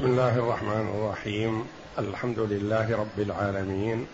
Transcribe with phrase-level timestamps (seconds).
[0.00, 1.64] بسم الله الرحمن الرحيم.
[1.98, 4.06] الحمد لله رب العالمين.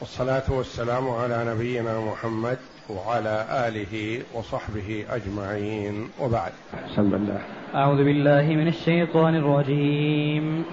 [0.00, 2.58] والصلاة والسلام على نبينا محمد
[2.90, 6.10] وعلى آله وصحبه أجمعين.
[6.20, 6.52] وبعد.
[6.92, 7.40] بسم الله
[7.74, 10.64] أعوذ بالله من الشيطان الرجيم.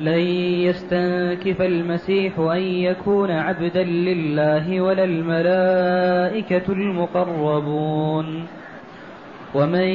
[0.00, 0.22] لن
[0.66, 8.46] يستنكف المسيح أن يكون عبدا لله ولا الملائكة المقربون.
[9.54, 9.88] ومن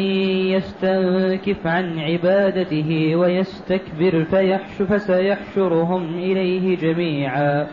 [0.53, 7.67] يستنكف عن عبادته ويستكبر فيحش فسيحشرهم إليه جميعا.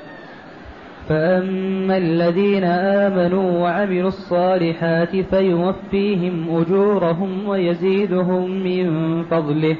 [1.08, 9.76] فأما الذين آمنوا وعملوا الصالحات فيوفيهم أجورهم ويزيدهم من فضله.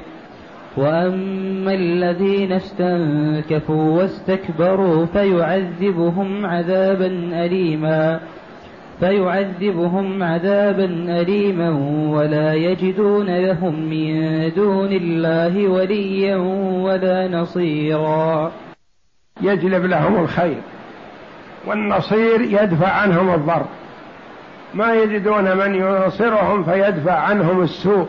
[0.76, 7.06] وأما الذين استنكفوا واستكبروا فيعذبهم عذابا
[7.45, 8.20] أليما.
[9.00, 10.84] فيعذبهم عذابا
[11.20, 11.70] أليما
[12.16, 16.36] ولا يجدون لهم من دون الله وليا
[16.84, 18.52] ولا نصيرا.
[19.40, 20.59] يجلب لهم الخير
[21.66, 23.66] والنصير يدفع عنهم الضر.
[24.74, 28.06] ما يجدون من ينصرهم فيدفع عنهم السوء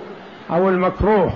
[0.51, 1.33] أو المكروه.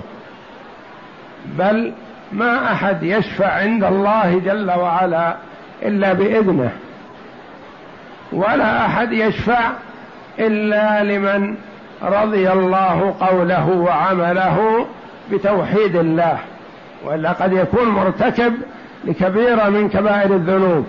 [1.58, 1.92] بل
[2.32, 5.36] ما أحد يشفع عند الله جل وعلا
[5.82, 6.72] إلا بإذنه.
[8.32, 9.70] ولا أحد يشفع
[10.38, 11.54] إلا لمن
[12.02, 14.86] رضي الله قوله وعمله
[15.32, 16.38] بتوحيد الله
[17.04, 18.54] وإلا قد يكون مرتكب
[19.04, 20.86] لكبيره من كبائر الذنوب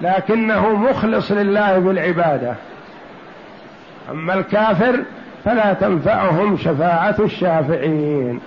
[0.00, 2.54] لكنه مخلص لله بالعبادة.
[4.10, 5.02] أما الكافر
[5.44, 8.40] فلا تنفعهم شفاعة الشافعين.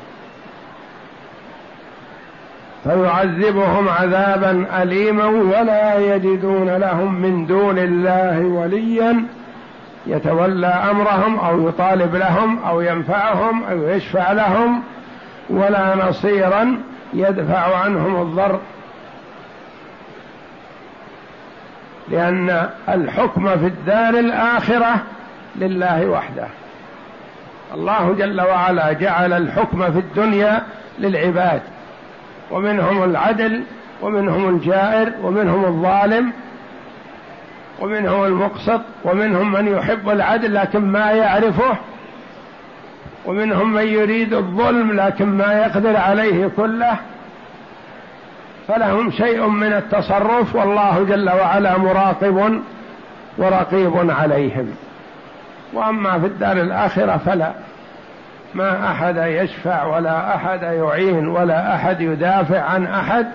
[2.84, 9.26] فيعذبهم عذابا اليما ولا يجدون لهم من دون الله وليا.
[10.08, 14.84] يتولى أمرهم أو يطالب لهم أو ينفعهم أو يشفع لهم
[15.50, 16.78] ولا نصيرا
[17.14, 18.60] يدفع عنهم الضر.
[22.10, 24.96] لأن الحكم في الدار الآخرة
[25.56, 26.48] لله وحده.
[27.74, 30.64] الله جل وعلا جعل الحكم في الدنيا
[31.00, 31.62] للعباد.
[32.52, 33.64] ومنهم العدل
[34.02, 36.32] ومنهم الجائر ومنهم الظالم
[37.80, 41.78] ومنهم المقسط ومنهم من يحب العدل لكن ما يعرفه
[43.26, 46.96] ومنهم من يريد الظلم لكن ما يقدر عليه كله.
[48.68, 52.62] فلهم شيء من التصرف والله جل وعلا مراقب
[53.38, 54.76] ورقيب عليهم.
[55.74, 57.52] وأما في الدار الآخرة فلا.
[58.54, 63.28] ما أحد يشفع ولا أحد يعين ولا أحد يدافع عن أحد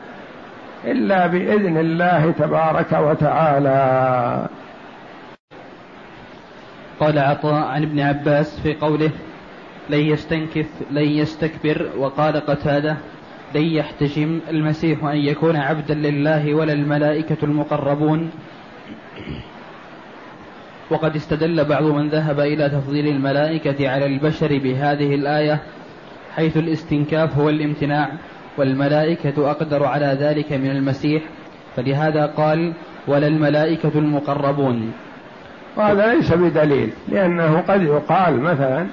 [0.85, 4.49] إلا بإذن الله تبارك وتعالى.
[7.01, 9.11] قال عطاء عن ابن عباس في قوله
[9.91, 12.97] لن يستنكف لن يستكبر وقال قتادة
[13.55, 18.31] لن يحتشم المسيح أن يكون عبدا لله ولا الملائكة المقربون
[20.91, 25.59] وقد استدل بعض من ذهب إلى تفضيل الملائكة على البشر بهذه الآية
[26.37, 28.09] حيث الاستنكاف هو الامتناع
[28.59, 31.23] والملائكة أقدر على ذلك من المسيح
[31.77, 32.73] فلهذا قال
[33.07, 34.93] ولا الملائكة المقربون
[35.77, 38.87] وهذا ليس بدليل لأنه قد يقال مثلا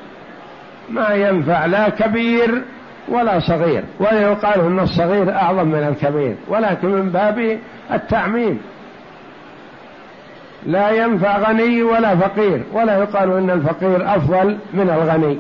[0.90, 2.62] ما ينفع لا كبير
[3.10, 7.60] ولا صغير ولا يقال أن الصغير أعظم من الكبير ولكن من باب
[7.94, 8.60] التعميم.
[10.66, 15.38] لا ينفع غني ولا فقير ولا يقال إن الفقير أفضل من الغني.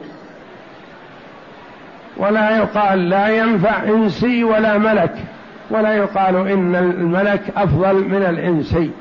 [2.17, 5.15] ولا يقال لا ينفع إنسي ولا ملك
[5.69, 8.91] ولا يقال إن الملك أفضل من الإنسي.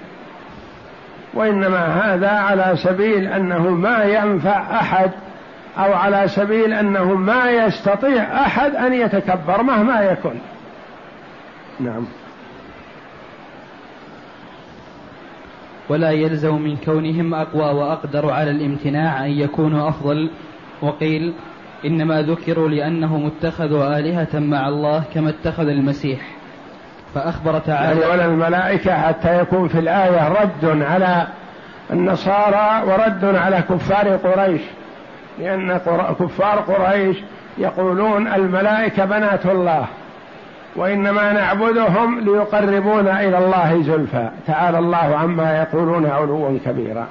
[1.35, 5.11] وإنما هذا على سبيل أنه ما ينفع أحد
[5.79, 10.35] أو على سبيل أنه ما يستطيع أحد أن يتكبر مهما يكن.
[11.81, 12.20] نعم.
[15.91, 20.31] ولا يلزم من كونهم أقوى وأقدر على الامتناع أن يكونوا أفضل.
[20.83, 21.33] وقيل
[21.85, 26.21] إنما ذكروا لأنهم اتخذوا آلهة مع الله كما اتخذ المسيح.
[27.15, 31.27] فأخبر تعالى يعني الملائكة حتى يكون في الآية رد على
[31.91, 34.61] النصارى ورد على كفار قريش
[35.39, 35.81] لأن
[36.21, 37.17] كفار قريش
[37.59, 39.87] يقولون الملائكة بنات الله.
[40.77, 44.29] وإنما نعبدهم ليقربونا إلى الله زلفى.
[44.47, 47.07] تعالى الله عما يقولون علوا كبيرا.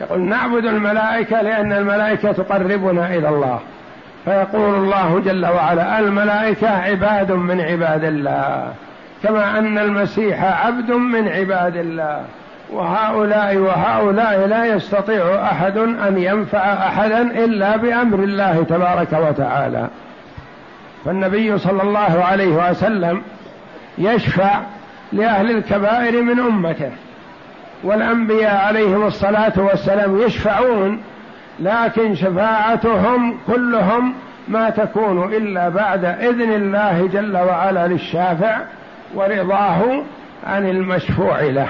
[0.00, 3.58] يقول نعبد الملائكة لأن الملائكة تقربنا إلى الله.
[4.24, 8.72] فيقول الله جل وعلا الملائكة عباد من عباد الله.
[9.22, 12.20] كما أن المسيح عبد من عباد الله.
[12.72, 19.88] وهؤلاء وهؤلاء لا يستطيع أحد أن ينفع أحدا إلا بأمر الله تبارك وتعالى.
[21.04, 23.22] فالنبي صلى الله عليه وسلم
[23.98, 24.60] يشفع
[25.12, 26.90] لأهل الكبائر من أمته
[27.84, 31.00] والأنبياء عليهم الصلاة والسلام يشفعون
[31.60, 34.14] لكن شفاعتهم كلهم
[34.48, 38.58] ما تكون إلا بعد إذن الله جل وعلا للشافع
[39.14, 40.02] ورضاه
[40.46, 41.68] عن المشفوع له.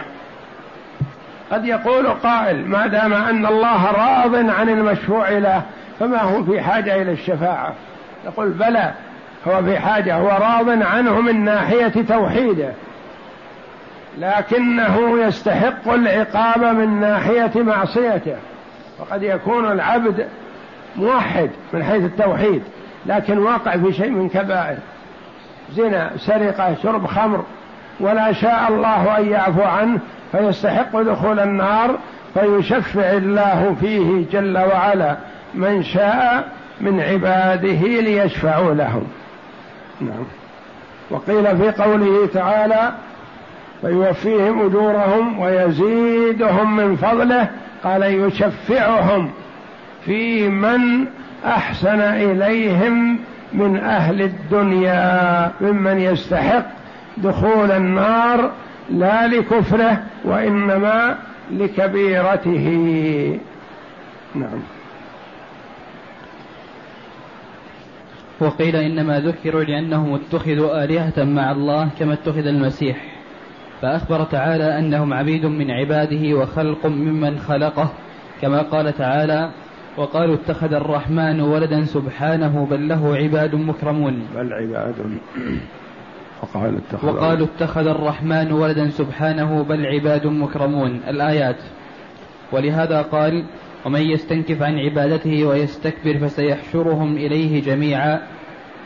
[1.53, 5.63] قد يقول قائل ما دام أن الله راض عن المشفوع له
[6.01, 7.73] فما هو في حاجة إلى الشفاعة؟
[8.25, 8.93] يقول بلى
[9.49, 12.73] هو في حاجة هو راض عنه من ناحية توحيده.
[14.19, 18.37] لكنه يستحق العقاب من ناحية معصيته.
[18.99, 20.27] وقد يكون العبد
[20.97, 22.63] موحد من حيث التوحيد
[23.07, 24.77] لكن واقع في شيء من كبائر.
[25.73, 27.45] زنا سرقة شرب خمر
[28.01, 29.99] ولا شاء الله أن يعفو عنه
[30.33, 31.99] فيستحق دخول النار
[32.35, 35.17] فيشفع الله فيه جل وعلا
[35.55, 36.49] من شاء
[36.81, 39.07] من عباده ليشفعوا لهم.
[40.01, 40.25] نعم.
[41.11, 42.93] وقيل في قوله تعالى
[43.81, 47.49] فيوفيهم أجورهم ويزيدهم من فضله
[47.85, 49.31] قال يشفعهم
[50.05, 51.07] في من
[51.47, 53.19] أحسن إليهم
[53.53, 56.65] من أهل الدنيا ممن يستحق
[57.17, 58.51] دخول النار
[58.91, 61.17] لا لكفره وإنما
[61.51, 62.69] لكبيرته.
[64.35, 64.78] نعم.
[68.41, 73.05] وقيل إنما ذكروا لأنهم اتخذوا آلهة مع الله كما اتخذ المسيح.
[73.83, 77.91] فأخبر تعالى أنهم عبيد من عباده وخلق ممن خلقه
[78.43, 79.51] كما قال تعالى
[79.97, 84.23] وقالوا اتخذ الرحمن ولدا سبحانه بل له عباد مكرمون.
[84.37, 84.95] بل عباد.
[86.43, 91.01] وقالوا اتخذ, وقالوا اتخذ الرحمن ولدا سبحانه بل عباد مكرمون.
[91.09, 91.57] الآيات.
[92.53, 93.45] ولهذا قال
[93.87, 98.21] ومن يستنكف عن عبادته ويستكبر فسيحشرهم إليه جميعا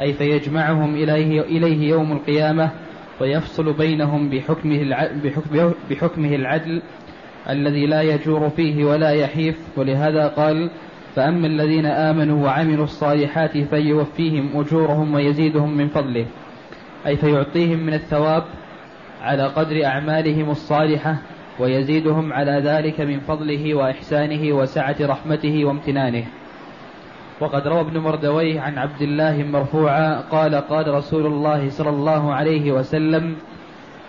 [0.00, 2.70] أي فيجمعهم إليه, إليه يوم القيامة
[3.20, 5.08] ويفصل بينهم بحكمه,
[5.90, 6.82] بحكمه, العدل
[7.50, 9.58] الذي لا يجور فيه ولا يحيف.
[9.76, 10.70] ولهذا قال
[11.14, 16.26] فأما الذين آمنوا وعملوا الصالحات فيوفيهم أجورهم ويزيدهم من فضله
[17.06, 18.44] أي فيعطيهم من الثواب
[19.22, 21.16] على قدر أعمالهم الصالحة
[21.58, 26.24] ويزيدهم على ذلك من فضله وإحسانه وسعة رحمته وامتنانه.
[27.40, 32.72] وقد روى ابن مردويه عن عبد الله مرفوعا قال قال رسول الله صلى الله عليه
[32.72, 33.36] وسلم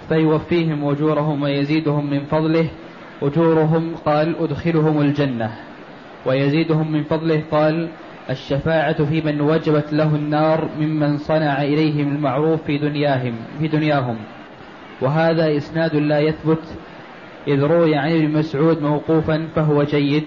[0.09, 2.67] فيوفيهم أجورهم ويزيدهم من فضله
[3.21, 5.51] أجورهم قال أدخلهم الجنة.
[6.25, 7.87] ويزيدهم من فضله قال
[8.29, 14.17] الشفاعة في من وجبت له النار ممن صنع إليهم المعروف في دنياهم في دنياهم.
[15.01, 16.63] وهذا إسناد لا يثبت
[17.47, 20.23] إذ روي عن ابن مسعود موقوفا فهو جيد.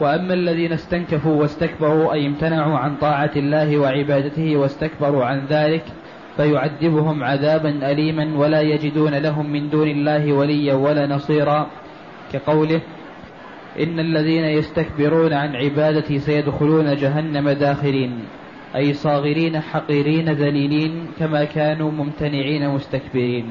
[0.00, 5.84] وأما الذين استنكفوا واستكبروا أي امتنعوا عن طاعة الله وعبادته واستكبروا عن ذلك
[6.36, 11.66] فيعذبهم عذابا أليما ولا يجدون لهم من دون الله وليا ولا نصيرا.
[12.32, 12.80] كقوله
[13.80, 18.18] إن الذين يستكبرون عن عبادتي سيدخلون جهنم داخرين
[18.76, 23.50] أي صاغرين حقيرين ذليلين كما كانوا ممتنعين مستكبرين.